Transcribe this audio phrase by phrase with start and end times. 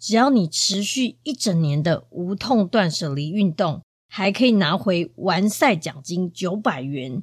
[0.00, 7.22] 只要你持续一整年的无痛断舍离运动，还可以拿回完赛奖金九百元。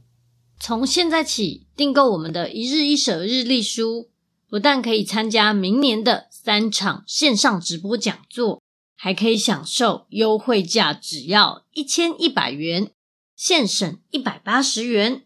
[0.59, 4.09] 从现在起订购我们的一日一舍日历书，
[4.48, 8.61] 不但可以参加明年的三场线上直播讲座，
[8.95, 12.92] 还可以享受优惠价，只要一千一百元，
[13.36, 15.23] 现省一百八十元。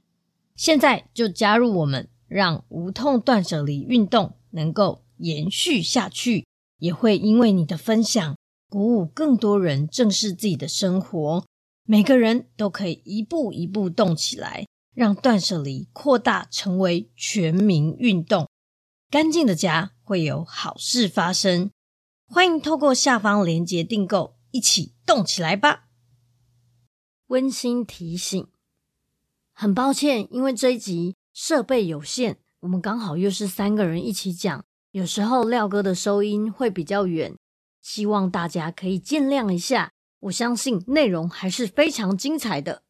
[0.56, 6.46] 现在就加入我们，让无痛断舍离运动能够延续下去。
[6.82, 8.36] 也会因为你的分享，
[8.68, 11.46] 鼓舞更多人正视自己的生活。
[11.84, 14.66] 每个人都可以一步一步动起来，
[14.96, 18.50] 让断舍离扩大成为全民运动。
[19.12, 21.70] 干净的家会有好事发生。
[22.26, 25.90] 欢迎透过下方链接订购，一起动起来吧！
[27.28, 28.48] 温馨提醒：
[29.54, 34.66] 很抱歉，因为这一集设备有限，我们刚好又是三个人一起讲。
[34.92, 37.34] 有时候廖哥的收音会比较远，
[37.82, 39.92] 希望大家可以见谅一下。
[40.24, 42.84] 我相信内容还是非常精彩的。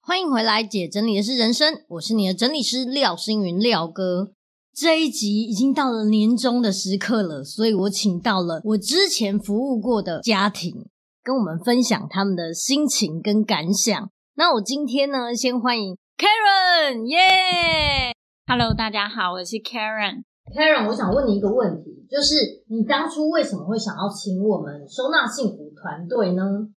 [0.00, 4.32] 欢迎回来，姐整理的是人生，我是你的整理师廖星云廖哥。
[4.72, 10.88] 这一集已经到了年终的时刻了，所以我请到了我之前服务过的家庭，
[11.22, 14.10] 跟我们分享他们的心情跟感想。
[14.36, 18.14] 那我今天呢，先欢迎 Karen，耶
[18.46, 20.22] ！Hello，大家好，我是 Karen。
[20.52, 26.68] Karen，我想问你一个问题，就是你当初为什么会想要请我们收纳幸福团队呢？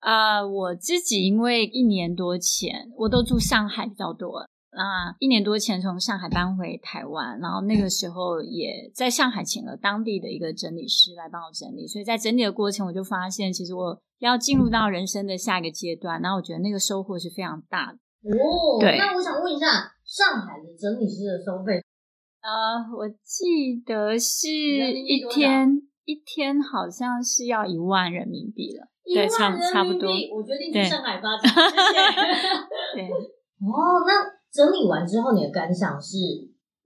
[0.00, 17.98] 啊、uh，我自己因为一年多前我都住上海比较多，那一年多前从上海搬回台湾，然后那个时候也在上海请了当地的一个整理师来帮我整理，所以在整理的过程我就发现，其实我要进入到人生的下一个阶段，然后我觉得那个收获是非常大的。
[18.28, 19.66] 哦，对，那我想问一下，
[20.04, 21.80] 上海的整理师的收费？
[22.42, 30.10] 呃，我记得是一天一天好像是要一万人民币了，对，差差不多。
[30.10, 31.54] 我决定去上海发展。
[32.94, 33.04] 对，
[33.62, 36.16] 哦，那整理完之后你的感想是？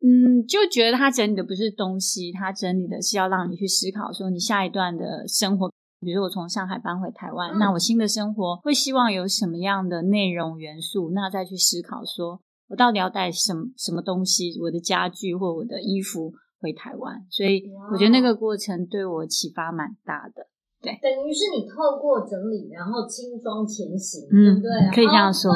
[0.05, 12.43] 嗯，就觉得他整理的不是东西，他整理的是要让你去思考，说你下一段的生活，比如我从上海搬回台湾，嗯，那我新的生活会希望有什么样的内容元素，那再去思考说。
[12.69, 14.59] 我到底要带什么什么东西？
[14.61, 20.47] 我的家具或我的衣服回台湾，所以我觉得那个过程对我启发蛮大的。
[20.83, 24.95] 对，等于是你透过整理，然后轻装前行，嗯，对不对？
[24.95, 25.51] 可以这样说。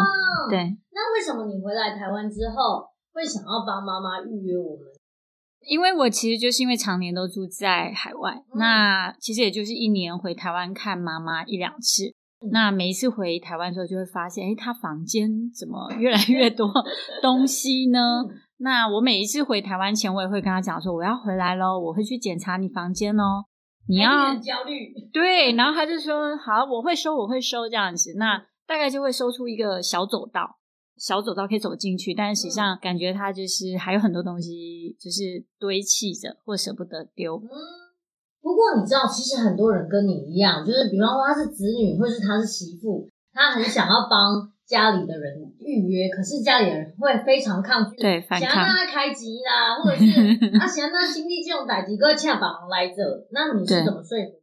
[0.49, 0.59] 对。
[0.93, 4.87] 那为什么你回来台湾之后会想要帮妈妈预约我们？
[5.69, 12.15] 因为我其实就是因为常年都住在海外，嗯、那其实也就是一年回台湾看妈妈一两次。
[12.51, 16.73] 那每一次回台湾的时候，就会发现，哎，他房间怎么越来越多
[17.21, 18.25] 东西呢？
[18.59, 23.45] 那我每一次回台湾前，我也会跟他讲说，我要回来喽，我会去检查你房间哦。
[23.89, 28.15] 你要焦虑，对，然后他就说，好，我会收，我会收这样子。
[28.17, 30.59] 那大概就会收出一个小走道，
[30.97, 37.37] 小走道可以走进去，但是实际上感觉他就是还有很多东西就是堆砌着或舍不得丢。
[37.37, 37.51] 嗯，
[38.43, 54.41] 不过你知道，其实很多人跟你一样，就是比方说他是子女或是他是媳妇，他很想要帮家里的人预约，可是家里人会非常抗拒，对，反抗，想要让他开机啦，或者是他 想要让经历这种打击，哥恰把来这，那你是怎么说服？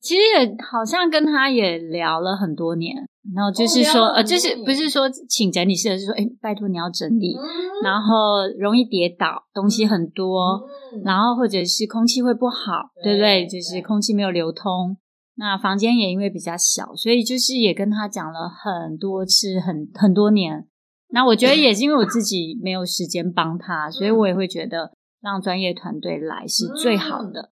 [0.00, 7.42] 其实也好像跟他也聊了很多年，然后就是说，呃，就是不是说请整理师，是说，哎，拜托你要整理，嗯、
[7.84, 10.60] 然后容易跌倒，东西很多，
[10.94, 13.46] 嗯、然后或者是空气会不好，对，对不对？
[13.46, 14.96] 就是空气没有流通，
[15.36, 20.66] 那房间也因为比较小，所以就是也跟他讲了很多次，很很多年。
[21.12, 27.40] 那我觉得也是因为我自己没有时间帮他，嗯、所以我也会觉得让专业团队来是最好的。
[27.40, 27.50] 嗯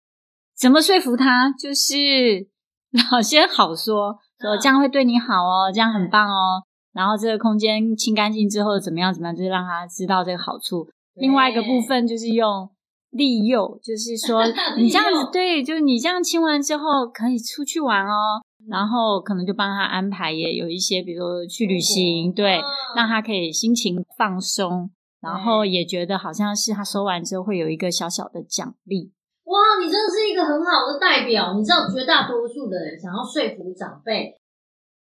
[0.56, 1.50] 怎么说服他？
[1.50, 2.46] 就是
[3.10, 4.16] 老先好说，
[4.48, 6.62] 说这样会对你好哦，这样很棒哦。
[6.92, 9.12] 然后这个空间清干净之后怎么样？
[9.12, 9.34] 怎么样？
[9.36, 10.88] 就是让他知道这个好处。
[11.14, 12.68] 另外一个部分就是用
[13.10, 14.42] 利诱，就是说
[14.78, 18.40] 你这样子对，就是你这样清完之后可以出去玩哦。
[18.68, 22.60] 然后可能就帮他安排也有一些，比如说去旅行，对，
[22.96, 29.12] 让他可以心情放松，然后也觉得好像是他收完之后会有一个小小的奖励。
[29.44, 31.54] 哇，你真的是一个很好的代表。
[31.56, 34.32] 你知道，绝大多数的人想要说服长辈，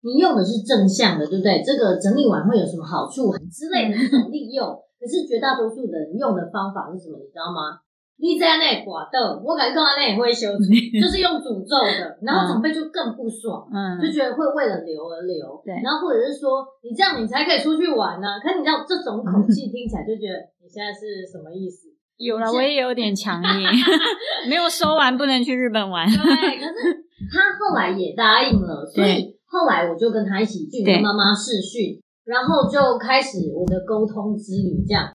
[0.02, 1.62] 你用的是正向的，对不对？
[1.62, 4.68] 这个整理完会有什么好处之类的这种利用。
[5.00, 7.18] 可是绝大多数的人用的方法是什么？
[7.18, 7.82] 你知道吗？
[8.22, 18.38] 你在那寡斗，我感觉到那也会修， 就是用诅咒的，然后长辈就更不爽，嗯，就觉得会为了留而留，对，然后或者是说你这样你才可以出去玩呢、啊。
[18.38, 21.90] 可是你知道这种口气 听起来就觉得你现在是什么意思？
[22.22, 23.68] 有了，我也有点强硬，
[24.48, 26.08] 没有收完不能去日本玩。
[26.08, 26.16] 对，
[26.62, 27.02] 可是
[27.34, 34.86] 他后来也答应了，所以后来我就跟他一起去跟妈妈试训，然后就开始我的沟通之旅。
[34.88, 35.10] 这样，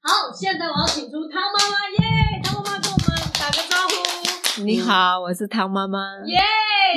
[0.00, 4.64] 好，现在我要请出汤妈妈耶，汤妈妈跟我们打个招呼。
[4.64, 6.40] 你好，我是汤妈妈耶。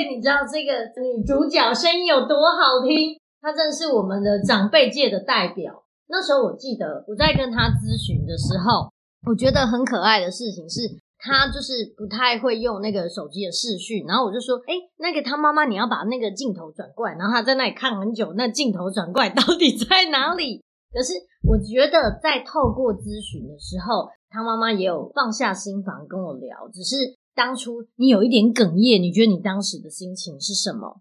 [0.08, 3.12] 你知道这个女主角声音有多好听？
[3.42, 5.84] 她真的是我们的长辈界的代表。
[6.08, 8.93] 那时候我记得我在跟她咨询的时候。
[9.26, 10.80] 我觉得很可爱的事情是，
[11.18, 20.62] 他就是不太会用那个手机的视讯，然后我就说，哎，那个汤妈妈，你要把那个镜头转过来，然后他在那里看很久，那镜头转过来 到底在哪里？
[20.92, 31.00] 可是我觉得在透过咨询的时候，汤妈妈也有放下心防跟我聊，只是当初你有一点哽咽，你觉得你当时的心情是什么？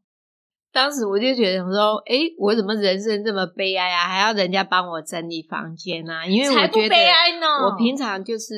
[0.73, 4.07] 当时我就觉得说，哎，我怎么人生这么悲哀啊？
[4.07, 6.25] 还要人家帮我整理房间啊？
[6.25, 6.95] 因为我觉得
[7.63, 8.55] 我平常就是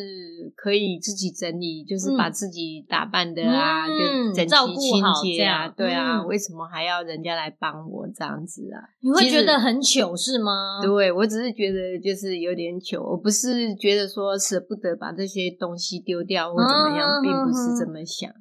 [0.55, 8.79] 可以自己整理，就是把自己打扮的啊，就整齐清洁啊，对啊，为什么还要人家来帮我这样子啊？
[9.01, 10.79] 你会觉得很糗是吗？
[10.81, 18.31] 对，我只是觉得就是有点糗，我不是觉得说舍不得把这些东西丢掉或怎么样，并不是这么想。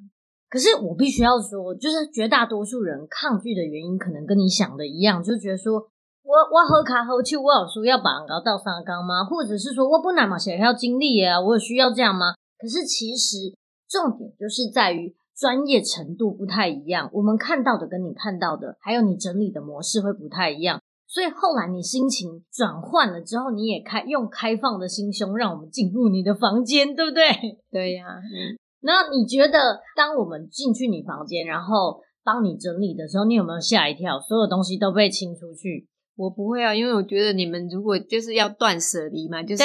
[0.55, 5.73] 可是我必须要说，就是绝大多数人抗拒的原因，可能跟你想的一样，就觉得说
[6.23, 9.25] 我我喝卡喝去，我有说要把人搞到三缸吗？
[9.25, 12.27] 或者是说我不拿嘛，想要经历啊，我有需要这样吗？
[12.57, 13.53] 可是其实
[13.89, 20.79] 重点就是在于专业程度不太一样，我们看到的跟你看到的，还有你整理的模式会不太一样。
[21.05, 27.25] 所以后来你心情转换了之后，你也开用开放的心胸，让我们进入你的房间，对不对？
[27.69, 28.05] 对呀、
[28.85, 34.19] 那你觉得，当我们进去你房间，然后帮你整理的时候，你有没有吓一跳？
[34.19, 35.87] 所有东西都被清出去？
[36.15, 39.63] 我不会啊，因为我觉得你们如果就是要断舍离嘛，就是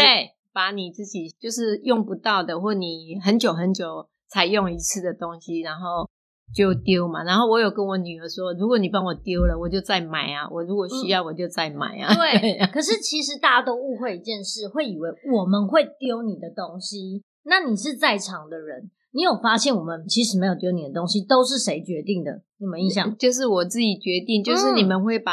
[0.55, 6.09] 把你自己就是用不到的，或你很久很久才用一次的东西，然后
[6.55, 7.23] 就丢嘛。
[7.23, 10.49] 然后我有跟我女儿说，如果你帮我丢了，我就再买啊。
[10.51, 12.13] 我如果需要，我就再买啊。
[12.13, 12.67] 嗯、对。
[12.73, 17.23] 可是其实大家都误会一件事，会以为我们会丢你的东西。
[17.45, 18.91] 那你是在场的人。
[19.13, 22.43] 你有发现我们其实没有丢你的东西，都是谁决定的？
[22.59, 23.17] 你们印象？
[23.17, 25.33] 就是我自己决定，就是你们会把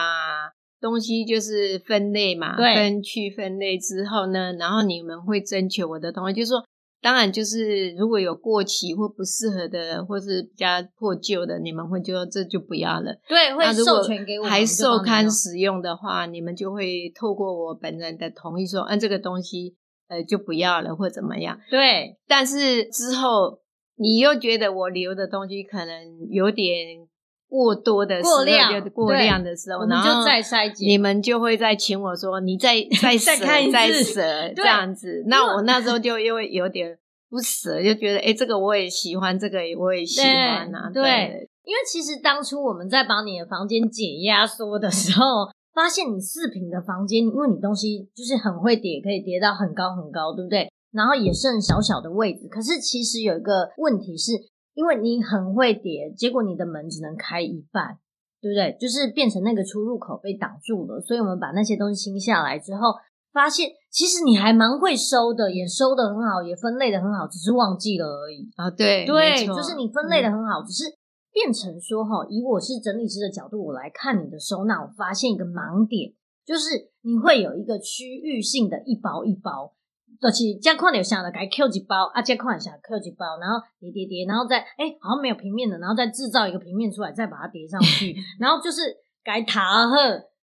[0.81, 6.63] 东西就是分类嘛，分区分类之后呢，然后你们会征求我的同意，就是说，
[7.01, 10.67] 当然就是如果有过期或不适合的，或是比较
[10.97, 13.13] 破旧的，你们会就说这就不要了。
[13.27, 19.75] 对，会授权给我，还受刊使用的话，你们就会透过我本人的同意说，按、啊、这个东西
[20.07, 21.59] 呃就不要了或怎么样。
[21.69, 23.59] 对，但是之后。
[23.97, 27.07] 你又觉得我留的东西可能有点
[27.49, 33.35] 过多的时候，过量，过量的时候，然后再筛检，你们就会再请我说，你再 再舍
[33.71, 34.21] 再舍
[34.55, 35.23] 这样子。
[35.27, 36.97] 那我那时候就因为有点
[37.29, 40.89] 不舍，就觉得哎，这个我也喜欢，这个我也喜欢啊。
[40.93, 45.49] 对，因为其实当初我们在把你的房间解压缩的时候。
[45.77, 50.67] 发现你四平的房间，因为你东西就是很会叠，可以叠到很高很高，对不对？
[50.97, 52.47] 然后也剩小小的位置。
[52.49, 54.31] 可是其实有一个问题是，
[54.73, 57.99] 因为你很会叠，结果你的门只能开一半，
[58.41, 58.75] 对不对？
[58.81, 60.99] 就是变成那个出入口被挡住了。
[60.99, 62.95] 所以我们把那些东西清下来之后，
[63.31, 68.49] 发现其实你还蛮会收的，也收得很好，也分类的很好，只是忘记了而已。
[68.55, 70.97] 啊，对对，就是你分类的很好，嗯、只是。
[71.33, 76.11] 变成说哈，以我是整理师的角度，我来看你的收纳，我发现一个盲点，
[76.43, 79.75] 就是你会有一个区域性的一包一包，
[80.19, 88.81] 就是这样看，你想的该 Q 几包啊，这样看一下 Q 几包，然后叠叠叠，然后再哎、欸，好像没有平面的，然后再制造一个平面出来，再把它叠上去， 然后就是
[89.23, 89.95] 改塔赫，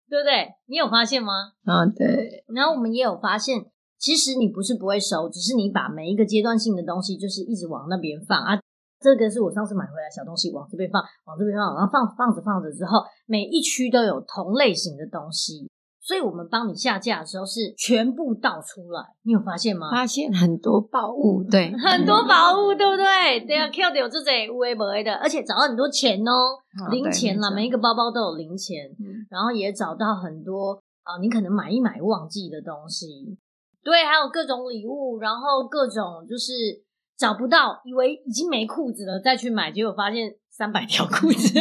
[0.10, 0.48] 对不对？
[0.68, 1.34] 你有发现吗？
[1.66, 2.44] 啊，对。
[2.54, 3.66] 然后我们也有发现，
[3.98, 8.60] 其实你不是不会收，只是你把每一个阶段性的东西，就是一直往那边放啊。
[9.00, 15.70] 这个是我上次买回来小东西，往这边放，往这边放，然后放放着放着之后，每一区都有同类型的东西，
[16.10, 19.92] 所以我们帮你下架的时候是全部倒出来，你有发现吗？
[19.92, 23.46] 发现很多宝物，对， 很多宝物，对不对？
[23.46, 26.58] 对啊，Q 有这些有的没的，而且找到很多钱哦，
[26.90, 28.90] 零钱啦，每一个包包都有零钱，
[29.30, 33.38] 然后也找到很多啊，你可能买一买忘记的东西，
[33.84, 36.84] 对，还有各种礼物，然后各种就是。
[37.20, 41.60] 找不到，以为已经没裤子了，再去买，结果发现三百条裤子，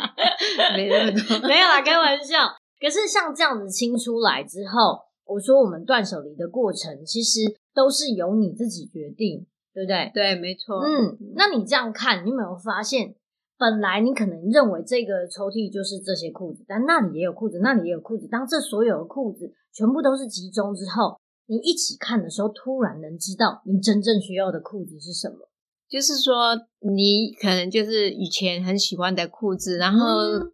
[0.74, 2.48] 没那么多， 没有啦，开玩笑。
[2.80, 7.40] 可是像这样子清出来之后，我说我们断舍离的过程，其实
[7.74, 10.10] 都是由你自己决定，对不对？
[10.14, 10.80] 对，没错。
[10.80, 13.14] 嗯，那你这样看，你有没有发现，
[13.58, 18.28] 本来你可能认为这个抽屉就是这些裤子，但那里也有裤子，那里也有裤子。
[18.28, 25.48] 当这所有的裤子全部都是集中之后，你一起看的时候，突然能知道你真正需要的裤子是什么。
[25.88, 30.08] 就是说，你可能就是以前很喜欢的裤子，然后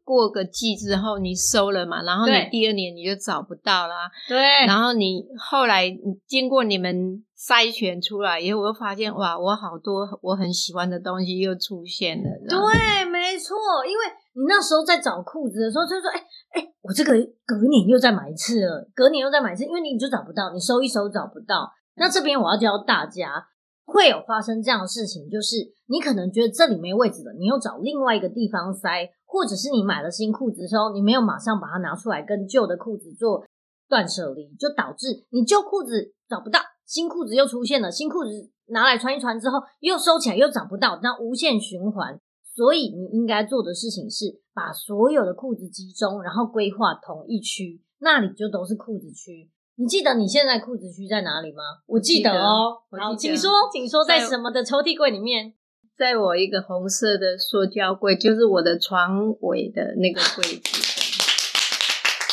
[0.05, 4.11] 过个季之后你收了嘛，然后你第二年你就找不到啦。
[4.29, 4.39] 对。
[4.67, 5.91] 然后你后来
[6.27, 12.25] 经过你们筛选出来以后，我又发现哇，我好多我很喜欢的东西又出现了。
[12.47, 16.21] 对，没错，因为你那时候在找裤子的时候，就说，哎
[16.61, 17.13] 哎，我这个
[17.47, 21.73] 隔年又再买一次了，隔年又再买一次，因为你就找不到，你收一收找不到。
[21.97, 23.47] 那这边我要教大家。
[23.85, 33.45] 会有发生这样的事情，就是你可能觉得这里没位置了，你又找另外一个地方塞，或者是你买了新裤子的时候，你没有马上把它拿出来跟旧的裤子做
[33.89, 42.21] 断舍离，就导致你旧裤子找不到，新裤子又出现了，新裤子拿来穿一穿之后又收起来又找不到，那无限循环。
[42.55, 49.51] 所以你应该做的事情是把所有的裤子集中，然后规划同一区，那里就都是裤子区。
[49.77, 51.63] 你记得你现在裤子区在哪里吗？
[51.87, 52.77] 我记得哦。
[52.91, 55.55] 好，请说，请说，在什么的抽屉柜里面？
[55.97, 60.63] 在我一个红色的塑胶柜，就是我的床尾的那个柜子。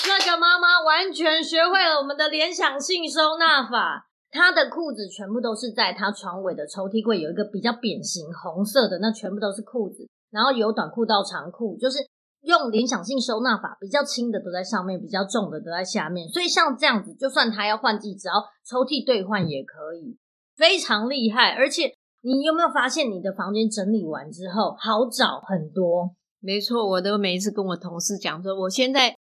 [0.09, 4.09] 那个妈妈完全学会了我们的联想性收纳法。
[4.31, 10.05] 她的裤子全部都是在她床尾的抽屉柜，有一个比较扁形红色的，那全部都是裤子。
[10.29, 11.99] 然后由短裤到长裤，就是。
[12.41, 16.27] 用联想性收纳法，比较轻的都在上面，比较重的都在下面。
[16.29, 20.17] 所以像这样子，就算他要换季，只要抽屉兑换也可以，
[20.55, 21.51] 非常厉害。
[21.51, 21.91] 而且
[22.21, 26.15] 你有没有发现，你的房间整理完之后好找很多？
[26.39, 29.13] 没错，我都每一次跟我同事讲说，我现在，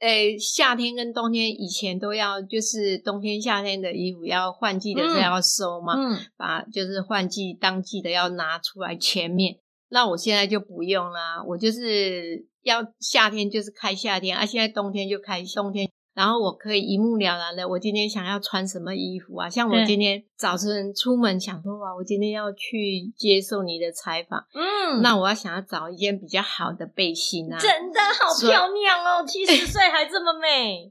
[0.00, 9.56] 诶，夏天跟冬天以前都要，就是冬天夏天的衣服要换季的时候要收嘛，嗯，把就是换季当季的要拿出来前面。
[9.88, 12.49] 那我现在就不用啦，我就是。
[12.62, 19.48] 要夏天就是开夏天啊，现在冬天就开冬天，然后我可以一目了然的，我今天想要穿什么衣服啊？
[19.48, 30.90] 像我今天早晨出门想说哇，我今天要去接受你的采访，嗯，那我要想要找一件比较好的背心啊，真的好漂亮哦，七十 岁还这么美，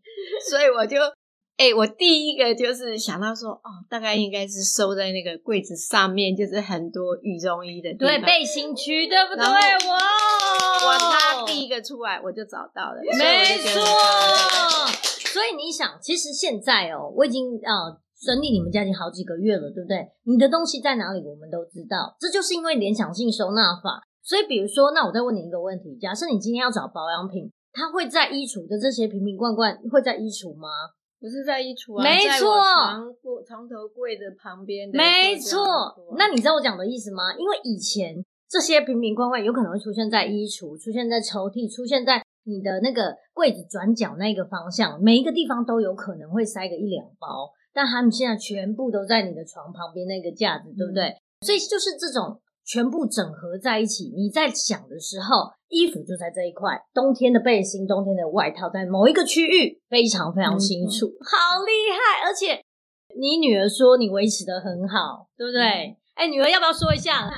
[0.49, 0.97] 所以我就。
[1.59, 9.43] 哎、欸，我第一个就是想到说，哦，大概应该是收在那个柜子上面，就是很多羽绒衣的，对，背心区，对不对？
[9.43, 9.99] 哇，
[10.86, 13.81] 我他第一个出来，我就找到了，没错。
[15.33, 20.07] 所以你想，其实现在哦，我已经呃整理你们家已经好几个月了，对不对？
[20.24, 24.03] 你的东西在哪里，我们都知道，这就是因为联想性收纳法。
[24.21, 30.67] 所以，比如说，那我再问你一个问题：假设你今天要找保养品，它会在衣橱的这些瓶瓶罐罐会在衣橱吗？
[31.19, 33.03] 不是在衣橱啊，没错，床
[33.45, 34.89] 床头柜的旁边。
[34.93, 35.65] 没错，
[36.17, 37.33] 那你知道我讲的意思吗？
[37.38, 38.15] 因为以前
[38.50, 47.51] 这些瓶瓶罐罐有可能会出现在衣橱，出现在抽屉，出现在你的那个柜子转角那个方向，每一个地方都有可能会塞个一两包。
[47.72, 51.10] 但他们现在全部都在你的床旁边那个架子，对不对？
[51.10, 54.12] 嗯、所以就是这种全部整合在一起。
[54.18, 62.27] 你在想的时候，衣服就在这一块，冬天的背心、冬天的外套在某一个区域，非常非常清楚，嗯、好厉害！
[62.27, 62.60] 而且
[63.15, 65.62] 你女儿说你维持的很好，对不对？
[66.15, 67.29] 哎、嗯，女儿要不要说一下？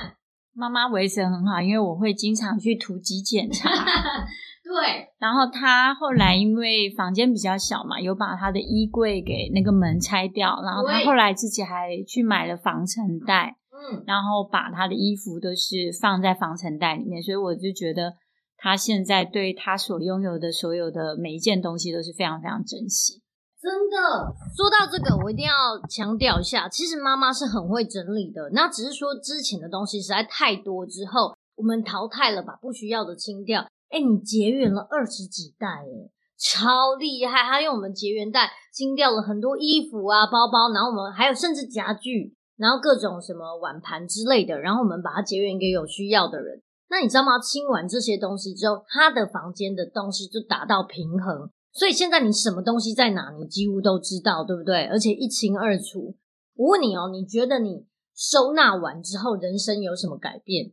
[0.54, 3.70] 妈妈维持得很好，因为我会经常去突击检查。
[4.64, 18.14] 对，然后他后来因为房间比较小嘛，有把他的衣柜给那个门拆掉，然后他后来自己还去买了防尘袋，嗯，然后把他的衣服都是放在防尘袋里面，所以我就觉得
[18.56, 23.20] 他现在对他所拥有的所有的每一件东西都是非常非常珍惜。
[23.62, 25.52] 真的，说到这个，我一定要
[25.88, 33.62] 强调一下，其实妈妈是很会整理的，那只是说之前的东西实在太多之后，我们淘汰了，把不需要的清掉。
[33.90, 37.44] 哎，你结缘了二十几袋，哎，超厉害！
[37.44, 46.60] 他用我们结缘袋清掉了很多衣服啊、包包，然后我们还有甚至家具，然后各种什么碗盘之类的，然后我们把它结缘给有需要的人。
[46.90, 47.38] 那你知道吗？
[47.38, 54.84] 清完这些东西之后，他的房间的东西就达到平衡，所以现在你什么东西在哪，你几乎都知道，对不对？
[54.86, 56.14] 而且一清二楚。
[56.54, 60.70] 我问你哦，你觉得你收纳完之后，人生有什么改变？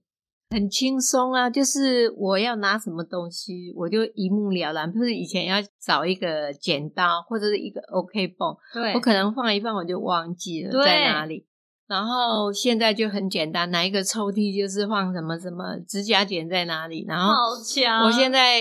[0.51, 4.91] 很轻松啊，就是我要拿什么东西，我就一目了然。
[4.91, 11.45] 不是以前要找一个剪刀或者是一个 OK 绷，对，我可能放一放我就忘记了在哪里。
[11.87, 17.05] 然后现在就很简单，拿一个抽屉就是放什么什么指甲剪在哪里。
[17.07, 18.05] 然后好强！
[18.05, 18.59] 我现在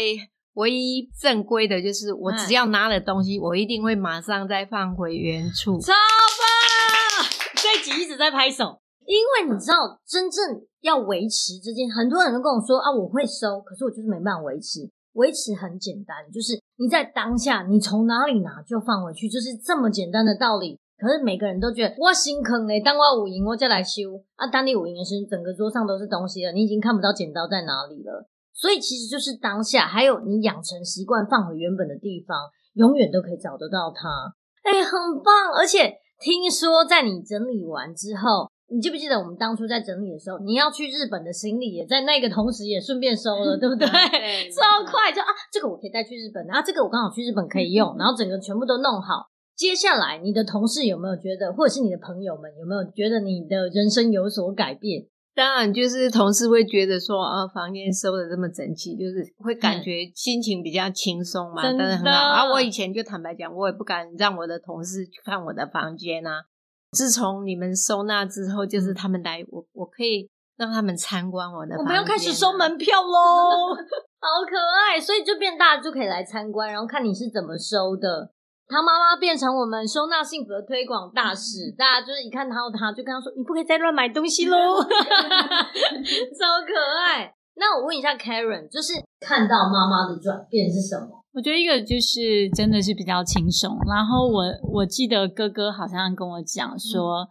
[0.59, 5.79] 唯一正规的就是，我只要拿了东西，我一定会马上再放回原处。
[5.79, 7.31] 超棒！
[7.55, 8.81] 这集一直在拍手。
[9.07, 14.91] 因为你知道，真正要维持这件，很多人都跟我说啊，我会收，可是我就是没办法维持。
[15.13, 20.77] 维持很简单，就是你在当下，你从哪里拿就放回去，就是这么简单的道理。
[20.99, 28.29] 可是每个人都觉得我心坑嘞，当我五营我再来修啊，当你五营的时候，整个桌上都是东西了，你已经看不到剪刀在哪里了。
[28.59, 32.37] 所以其实就是当下，还有你养成习惯放回原本的地方，
[32.75, 34.35] 永远都可以找得到它。
[34.65, 35.55] 哎，很棒！
[35.57, 38.51] 而且听说在你整理完之后。
[38.71, 43.89] 你记不记得我们当初在整理的时候，你要去日本的行李也在那个同时也顺便收了，对不对？
[43.89, 49.25] 对， 超快就啊，这个我可以带去日本，然后这个我刚好去日本可以用， 然后整个全部都弄好。
[49.57, 55.07] 接下来你的同事有没有觉得，或者是你的朋友们有没有觉得你的人生有所改变？
[55.39, 62.11] 当然，就是同事会觉得说啊，房间收的这么整齐，就是会感觉心情比较轻松嘛，当然很好。
[62.11, 66.43] 啊，我以前就坦白讲，我也不敢让我的同事去看我的房间啊。
[66.91, 71.79] 自从你们收纳之后，就是他们来，我我可以让他们参观我的房间。
[71.79, 73.77] 我们要开始收门票喽，
[74.19, 75.01] 好可爱！
[75.01, 78.33] 所以就变大就可以来参观，然后看你是怎么收的。
[78.69, 87.33] 他妈妈变成我们收纳幸福的推广大使，大家就是一看到他，就跟他说：“你不可以再乱买东西喽！” 超可爱。
[87.57, 91.25] 那我问一下 Karen，就是看到妈妈的转变是什么？
[91.33, 97.29] 我觉得一个就是真的是比较轻松，然后我我记得哥哥好像跟我讲说，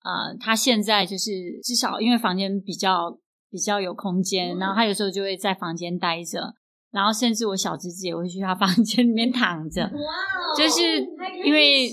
[0.00, 1.30] 啊、嗯呃，他现在就是
[1.62, 3.18] 至少因为房间比较
[3.50, 6.54] 比较有空间，嗯、然后他有时候就会在房间待着，
[6.90, 9.90] 然后甚至我小侄子也会去他房间里面躺着，哇，
[10.56, 11.00] 就是
[11.44, 11.90] 因为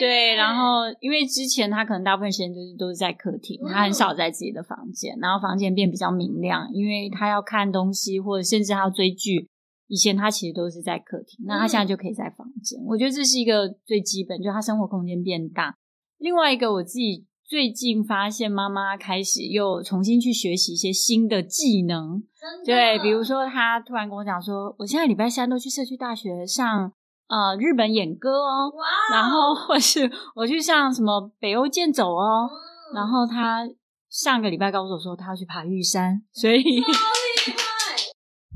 [0.00, 9.48] 对，然后因为之前他可能大部分时间都是都是在客厅，他很少在自己的房间，然后房间变比较明亮，因为他要看东西或者甚至他要追剧。
[9.88, 12.80] 以前他其实都是在客厅，那他现在就可以在房间。
[12.80, 15.76] 嗯、我觉得这是一个最基本，就他生活空间变大。
[16.16, 22.22] 另外一个，我自己最近发现，妈妈开始又重新去学习一些新的技能。
[22.64, 26.90] 对，比如说她突然跟我讲说，我现在礼拜三都去社区大学上
[27.28, 33.68] 呃日本演歌哦，哇然后或是我去上什么北欧健走哦，嗯、然后她
[34.08, 36.64] 上个礼拜告诉我说她要去爬玉山，所以。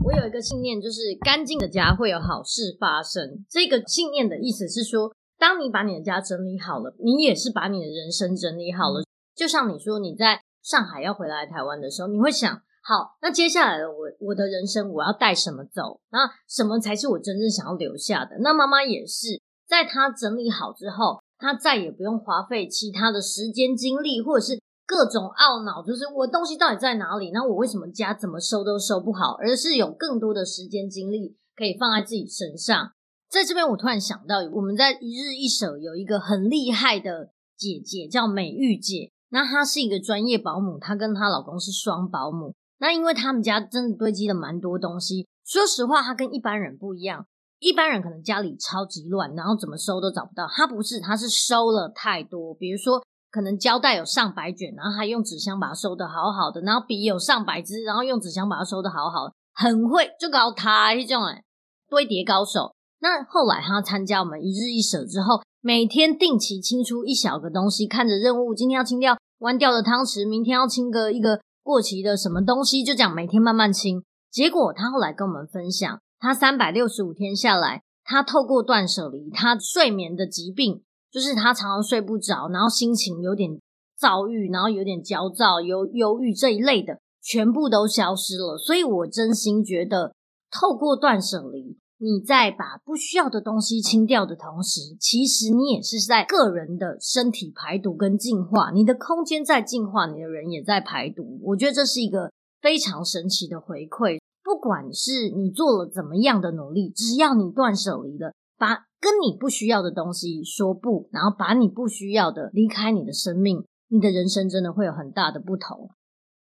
[0.02, 3.44] 我有一个信念，就是干净的家会有好事发生。
[3.50, 9.04] 这个信念的意思是说，当你把你的家整理好了，你也是把你的人生整理好了。
[9.34, 16.00] 就像你说，你在上海要回来台湾的时候，你会想，好，那接下来的我我的人生我要带什么走？
[16.10, 18.38] 那什么才是我真正想要留下的？
[18.40, 24.60] 那妈妈也是，在她整理好之后，她再也不用花费其他的时间精力，或者是。
[24.88, 27.32] 各种懊恼，就是我东西到底在哪里？
[27.32, 29.32] 那我为什么家怎么收都收不好？
[29.40, 32.92] 而是有更多的时间精力可以放在自己身上。
[33.28, 39.10] 在这边，我突然想到，我们在一日一舍有一个很厉害的姐姐，叫美玉姐。
[39.30, 42.54] 那她是一个专业保姆，她跟她老公是双保姆。
[42.78, 47.26] 那因为他们家真的堆积了蛮多东西，说实话，她跟一般人不一样。
[47.58, 50.46] 一般人可能家里超级乱，然后怎么收都找不到。
[50.46, 53.02] 她不是，她是收了太多，比如说。
[53.28, 61.42] 可能胶带有上百卷，然后还用纸箱把它收的好好的，然后笔有上百支，然后用纸箱把它收的好好的，很会就搞他这种哎
[61.90, 62.72] 堆叠高手。
[62.98, 74.02] 那后来他参加我们一日一舍之后，每天定期清出一小个东西，看着任务，今天要清掉弯掉的汤匙，明天要清个一个过期的什么东西，就这样每天慢慢清。
[74.30, 83.58] 结果他后来跟我们分享，他三百六十五天下来，他透过断舍离，他睡眠的疾病，就是他常常睡不着，然后心情有点
[83.98, 88.56] 躁郁，然后有点焦躁、忧忧郁这一类的，全部都消失了。
[88.58, 90.14] 所以我真心觉得，
[90.50, 101.40] 透过断舍离，你在把不需要的东西清掉的同时，其实你也是在个人的身体排毒跟净化，你的空间在净化，你的人也在排毒。
[101.42, 102.30] 我觉得这是一个
[102.60, 104.18] 非常神奇的回馈。
[104.44, 115.90] 不管是你做了怎么样的努力，只要你断舍离了，把跟你不需要的东西说不，然后把你不需要的离开你的生命，你的人生真的会有很大的不同。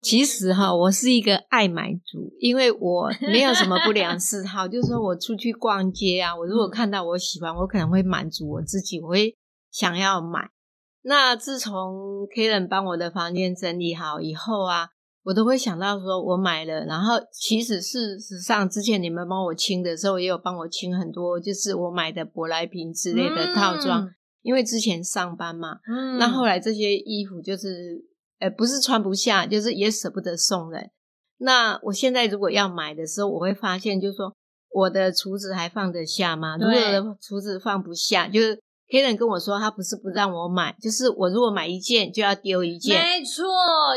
[0.07, 9.37] 其实哈，我是一个爱买族，因为我没有什么不良嗜好， 就是说我出去逛街啊，我如果看到我喜欢，我可能会满足我自己，我会
[9.73, 10.51] 想要买。
[11.03, 14.91] 那自从 Karen 帮我的房间整理好以后啊。
[15.27, 28.05] 我都会想到说，我买了，然后其实事实上，之前你们帮我清的时候，也有帮我清很多，就是我买的舶来品之类的套装，嗯、因为之前上班嘛，嗯，那后来这些衣服就是，
[28.39, 30.91] 呃，不是穿不下，就是也舍不得送人。
[31.39, 34.35] 那我现在如果要买的时候，我会发现，就是说
[34.71, 36.57] 我的厨子还放得下吗？
[36.57, 38.61] 如果我的橱子放不下，就是。
[38.89, 43.45] 黑人跟我说，他不是不让我买，就是我如果买一件就要丢一件，没错，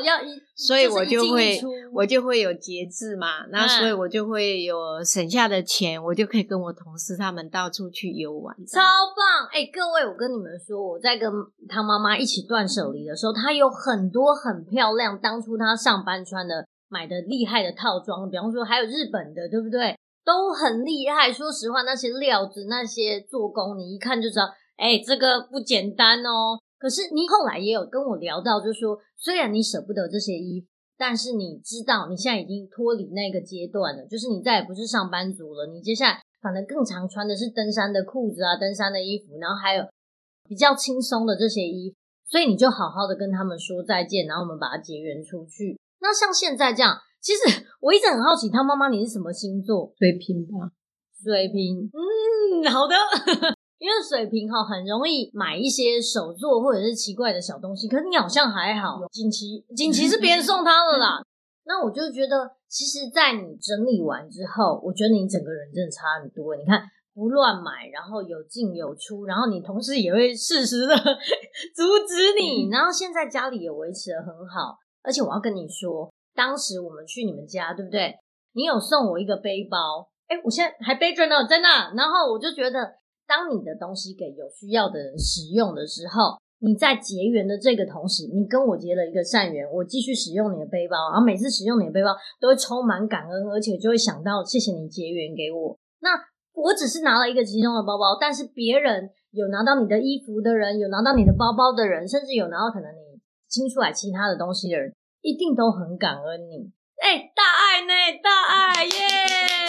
[0.04, 1.62] 要一，所以我就会
[1.94, 9.48] 我就会有节制嘛，那所以我就会有省下的钱，我就可以跟我同事他们到处去游玩，超棒！
[9.52, 11.32] 哎、欸，各位，我跟你们说，我在跟
[11.68, 19.96] 他妈妈一起断舍离的时候，她有很多很漂亮，当初她上班穿的、买的厉害的套装，比方说还有日本的，对不对？
[20.26, 21.32] 都很厉害。
[21.32, 24.50] 说实话，那些料子、那些做工，你一看就知道。
[24.80, 26.58] 哎、欸，这个不简单哦。
[26.80, 35.68] 可是你后来也有跟我聊到，就是说，虽然你舍不得这些衣服，但是你知道你现在已经脱离那个阶段了，就是你再也不是上班族了。
[35.68, 39.84] 你接下来反正更常穿的是登山的裤子啊，登山的衣服，然后还有
[40.48, 41.98] 比较轻松的这些衣服，
[42.32, 45.78] 所以你就好好的跟他们说再见，然后我们把它结缘出去。
[46.00, 49.92] 那像现在这样，其实我一直很好奇，他妈妈你是什么星座？
[50.00, 50.72] 水瓶吧？
[51.22, 52.96] 水瓶，嗯，好的。
[53.80, 59.00] 因为水瓶哈很容易买一些手作或者是奇怪的小东西，可是你好像还好。
[59.10, 61.24] 锦旗，锦旗是别人送他的啦。
[61.64, 66.58] 那我就觉得，其实，在你整理完之后，我觉得你整个人真的差很多。
[66.58, 70.94] 你看，不乱买，然后有进有出，然后你同事也会适时的
[71.74, 74.76] 阻止你，然后现在家里也维持的很好。
[75.04, 78.14] 而且我要跟你说，当时我们去你们家，对不对？
[78.52, 81.94] 你有送我一个背包，哎，我现在还背着呢，在那。
[81.96, 82.99] 然后我就觉得。
[83.30, 92.10] 当你的东西给有需要的人使用的时候，你在结缘的这个同时，你跟我结了一个善缘，我继续使用你的背包，然后每次使用你的背包
[92.42, 95.78] 都会充满感恩，而且就会想到谢谢你结缘给我。
[96.02, 96.10] 那
[96.54, 106.74] 我只是拿了一个其中的包包，但是别人有拿到你的衣服的人，有拿到你的包包的人，甚至有拿到可能你清出来其他的东西的人，一定都很感恩你。
[106.98, 109.69] 哎、大爱呢，大爱耶！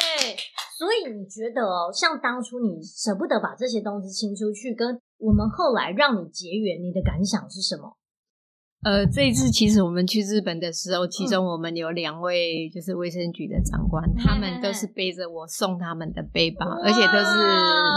[0.80, 7.98] 所以你觉得哦，像当初你舍不得把这些东西清出去，跟我们后来让你结缘，你的感想是什么？
[8.82, 17.36] 呃，这一次其实我们去日本的时候，其中我们有两位就是卫生局的长官，嗯、他们都是背着我送他们的背包，而且都是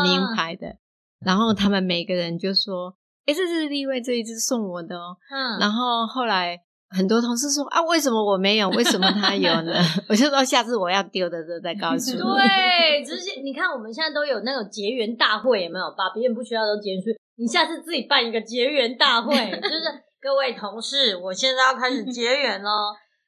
[0.03, 0.75] 名牌的。
[1.21, 6.59] 然后他们每个人就说：“哎，这是立卫这一次送我的哦。”嗯，然后后来。
[6.95, 8.69] 很多同事说啊，为什么我没有？
[8.69, 9.73] 为什么他有呢？
[10.07, 12.17] 我就说下次我要丢的时候再告诉你。
[12.17, 15.85] 对，直接你看我们现在都有那种结缘大会，有没有？
[15.97, 17.19] 把别人不需要都结缘出去。
[17.35, 19.81] 你下次自己办一个结缘大会， 就是
[20.21, 22.69] 各位同事，我现在要开始结缘喽。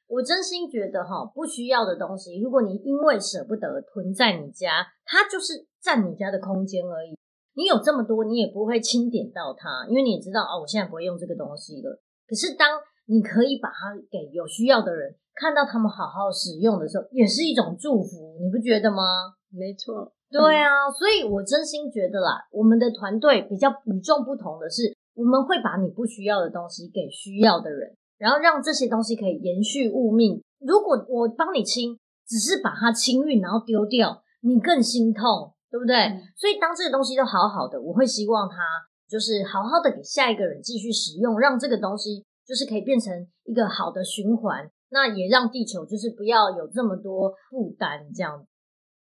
[0.08, 7.18] 我真心觉得哈，不需要的东西，如果你因为舍不得囤在你家，它就是占你家的空间而已。
[7.54, 12.00] 你有这么多，你也不会清点到它，因为你知道哦，我现在不会用这个东西了。
[12.28, 19.02] 可是当你可以把它给有需要的人，看到他们好好使用的时候，也是一种祝福，你不觉得吗？
[19.50, 30.42] 没错，对啊，所以我真心觉得啦，我们的团队比较与众不同的是，我们会把你不需要的东西给需要的人，然后让这些东西可以延续物命。
[30.58, 35.96] 如果我帮你清，只是把它清运然后丢掉，你更心痛，对不对？
[35.96, 38.56] 嗯、所以当这个东西都好好的，我会希望它
[39.08, 43.12] 就是好好的给下一个人继续使用，让这个东西就是可以变成
[43.44, 44.70] 一个好的循环。
[44.88, 48.46] 那也让地球就是不要有这么多负担这样。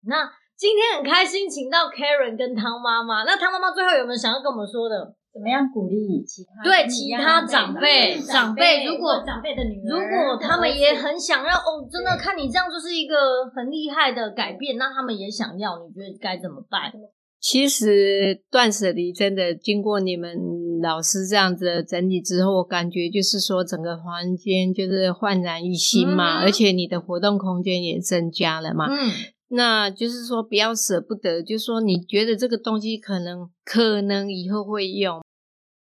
[0.04, 3.24] 那今天很开心，请到 Karen 跟汤妈妈。
[3.24, 5.16] 那汤妈妈最后有没有想要跟我们说的？
[5.32, 8.84] 怎么样鼓励其他对其他长辈长辈？
[8.84, 13.16] 如果长辈的女儿，如果他们也很想要哦，真的看你这样就是一个
[13.56, 16.92] 很厉害的改变，那他们也想要，你觉得该怎么办？
[17.40, 20.36] 其实断舍离真的经过你们
[20.82, 28.88] 老师这样子的整理之后，我感觉就是说整个房间就是焕然一新嘛，嗯、而且你的活动空间也增加了嘛。
[28.90, 29.10] 嗯。
[29.54, 35.22] 那就是说，不要舍不得，就是说，你觉得这个东西可能可能以后会用，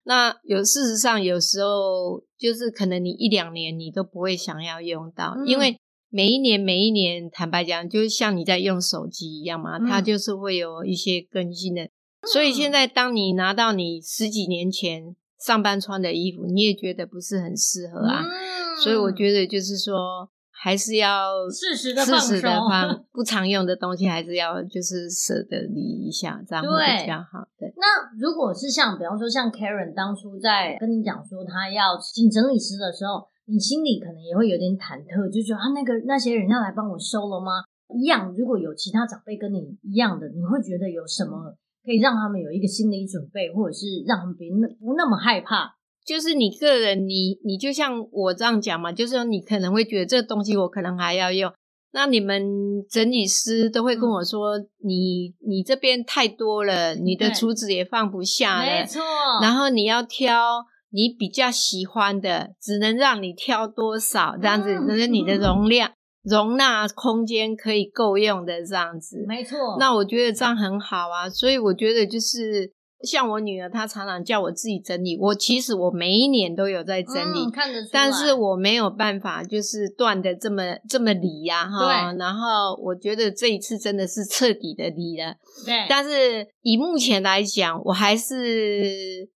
[0.06, 5.78] 那有事实上有时候就是可能你一两年你都不会想要用到，嗯、因为
[6.10, 11.90] 每一年每一年，坦白讲，就像你在用手机一样嘛，嗯、它就是会有一些更新的。
[12.28, 18.22] 嗯、所以现在当你拿到你十几年前上班穿的衣服，你也觉得不是很适合啊。
[18.24, 20.30] 嗯、所以我觉得就是说。
[20.60, 27.48] 还是要适时的放手， 不常用的东西还是要就是舍得离一下，这样会比较好。
[27.60, 27.72] 对。
[27.78, 27.86] 那
[28.18, 37.62] 如果是像，比方说像 Karen 当初在跟你讲说他要请整理师的时候，你心里可能也会有点忐忑，就觉得啊，那个那些人要来帮我收了吗？
[37.94, 41.54] 一样，如果有其他长辈跟你一样的，你会觉得有什么
[41.88, 45.72] 可以让他们有一个心理准备，或者是让他们别那不那么害怕？
[46.06, 51.50] 就是你个人，你你就像我这样讲嘛，就是说你可能会觉得这个东西我可能还要用，
[51.94, 52.44] 那你们
[52.90, 59.02] 整理师都会跟我说，嗯、你你这边太多了，你的橱子也放不下了，没错。
[59.42, 65.96] 然后你要挑你比较喜欢的，只能让你挑多少这样子，那、嗯、你的容量、嗯、
[66.30, 69.78] 容纳空间可以够用的这样子，没错。
[69.80, 72.74] 那我觉得这样很好啊，所以我觉得就是。
[73.04, 75.16] 像我女儿，她常常叫我自己整理。
[75.20, 77.90] 我其实我每一年都有在整理，嗯、看得出。
[77.94, 81.86] 但是我没有办法，就是断的这么这么理呀，哈。
[81.86, 82.18] 对。
[82.18, 85.36] 然后我觉得这一次真的是彻底的理了。
[85.64, 85.86] 对。
[85.88, 88.36] 但是以目前来讲，我还是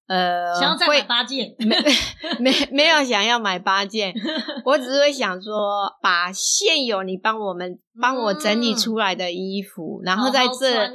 [0.08, 1.78] 呃，想要再买八件，没
[2.39, 4.13] 没没有想要买八件，
[4.65, 7.80] 我只是会想说，把现有你帮我们。
[8.02, 10.88] 帮我整理出来的衣服，嗯、然后在这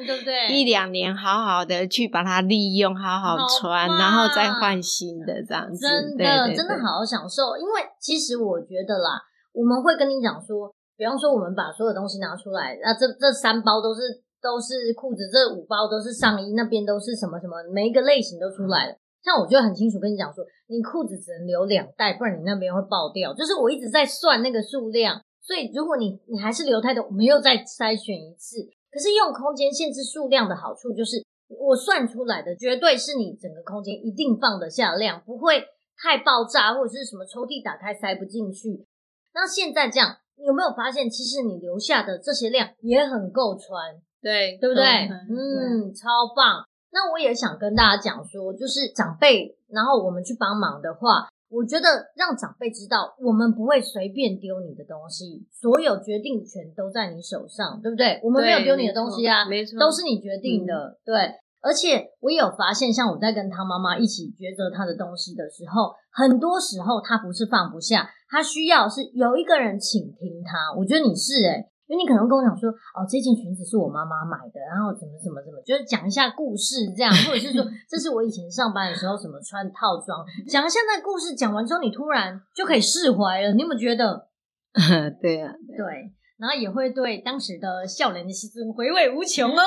[0.50, 5.86] 一两年好好的去把它利用，好好穿，好然后再换新的这样子。
[5.86, 7.54] 真的，真的好好享受。
[7.58, 9.20] 因为其实我觉得啦，
[9.52, 14.00] 我们会跟你讲说，比方说我们把所有东西拿出来，那这这三包都是
[14.46, 18.94] 都是裤子，这五包都是上衣，那边都是什么什么，每一个类型都出来了。
[19.24, 23.34] 像我就很清楚跟你讲说，你裤子只能留两袋，不然你那边会爆掉。
[23.34, 25.20] 就是我一直在算那个数量。
[25.42, 28.58] 所以，如果你你还是留太多，我们又再筛选一次。
[28.90, 35.62] 可是用空间限制数量的好处就是，我算出来的绝对是你整个空间一定放得下量，不会
[35.96, 38.86] 太爆炸，或者是什么抽屉打开塞不进去。
[39.34, 43.94] 那现在这样，你有没有发现，其实你留下的这些量也很够穿，
[44.26, 44.82] 对对不对？
[45.30, 46.66] 嗯，超棒。
[46.90, 51.28] 那我也想跟大家讲说，就是长辈，然后我们去帮忙的话。
[51.48, 58.18] 我觉得让长辈知道，我们不会随便丢你的东西，所有决定权都在你手上，对不对？
[58.24, 61.14] 我们没有丢你的东西啊，没错，都是你决定的，嗯、对。
[61.62, 70.74] 而且我也有发现，像我在跟他妈妈一起抉择他的东西的时候，很多时候他不是放不下，他需要是有一个人倾听他。
[70.76, 84.28] 我觉得你是诶、欸因为你可能跟我讲说，哦，这件裙子是我妈妈买的，然后怎么怎么怎么，就是讲一下故事这样，或者是说 这是我以前上班的时候什么穿套装，讲一下那故事，讲完之后你突然就可以释怀了，你有没有觉得？
[85.22, 89.62] 对啊，对，对，然后也会对当时的笑脸的时阵回味无穷哦。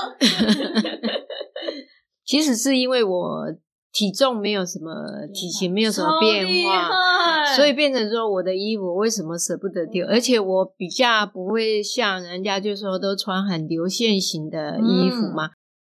[2.26, 3.46] 其实是因为我。
[3.92, 4.94] 体重没有什么，
[5.34, 10.06] 体型没有什么变化，所以变成说我的衣服为什么舍不得丢？
[10.08, 15.50] 而且我比较不会像人家就说都穿很流线型的衣服嘛。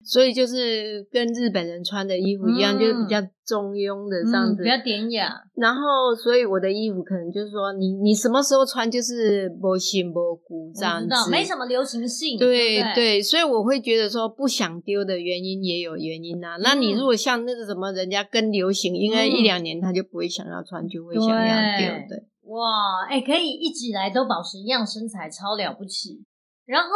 [0.09, 5.35] 所以就是跟日本人穿的衣服一样，嗯、就是比较中庸的这样子，嗯、比较典雅。
[5.55, 12.39] 然后，所以我的衣服可能就是说，你你什么时候穿就是不新不古这样子，没什么流行性。
[12.39, 16.57] 对对，所以我会觉得说不想丢的原因也有原因啊。
[16.57, 21.87] 嗯、那你如果像那个什么人家更流行，应该一两年他就不会想要穿，就会想要丢。
[21.87, 26.25] 对，对哇，哎、欸，可以一直以来都保持一样身材，超了不起。
[26.65, 26.89] 然后。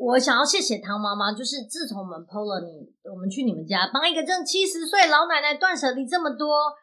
[0.00, 6.74] 我想要谢谢汤妈妈，就是自从我们剖了你，我们去你们家帮一个正七十岁老奶奶断舍离这么多，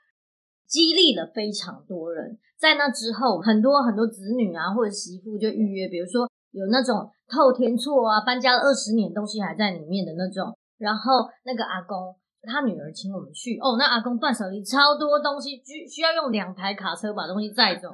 [0.65, 2.39] 激励了非常多人。
[2.57, 17.89] 在那之后，很多很多子女啊或者媳妇就预约，比如说有那种透天厝啊，搬家了二十年东西还在里面的那种，然后那个阿公他女儿请我们去哦，那阿公断舍离超多东西，需需要用两台卡车把东西载走。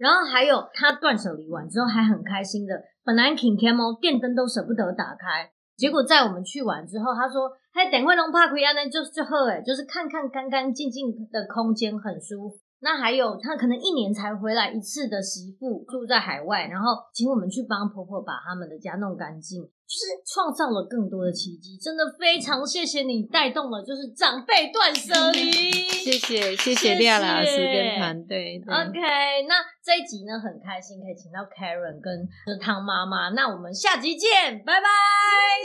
[0.00, 2.72] 然后还有他断舍离完之后还很开心的，
[3.04, 21.76] 本来 kim kamo 电灯都舍不得打开，结果在我们去完之后，他说：“嘿，等会龙帕奎亚呢，就就喝诶，就是看看干干净净的空间很舒服。”那还有，他可能一年才回来一次的媳妇住在海外，然后请我们去帮婆婆把他们的家弄干净，就是创造了更多的奇迹。
[21.82, 25.50] 真的非常谢谢你带动了，就是长辈断舍离。
[25.50, 28.62] 谢谢谢谢廖老师跟团队。
[28.68, 29.00] OK，
[29.48, 32.28] 那这一集呢很开心可以请到 Karen 跟
[32.60, 34.86] 汤妈妈，那我们下集见，拜拜。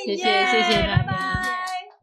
[0.04, 1.95] 谢谢谢谢，拜拜。